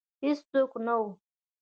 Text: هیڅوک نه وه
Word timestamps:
هیڅوک 0.23 0.71
نه 0.85 0.93
وه 1.01 1.09